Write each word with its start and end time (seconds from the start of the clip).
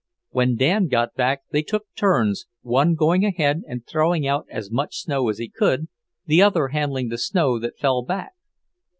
When 0.31 0.55
Dan 0.55 0.87
got 0.87 1.13
back 1.13 1.43
they 1.51 1.61
took 1.61 1.85
turns, 1.95 2.47
one 2.63 2.95
going 2.95 3.23
ahead 3.23 3.61
and 3.67 3.85
throwing 3.85 4.25
out 4.25 4.47
as 4.49 4.71
much 4.71 4.97
snow 4.97 5.29
as 5.29 5.37
he 5.37 5.47
could, 5.47 5.89
the 6.25 6.41
other 6.41 6.69
handling 6.69 7.09
the 7.09 7.19
snow 7.19 7.59
that 7.59 7.77
fell 7.77 8.01
back. 8.01 8.31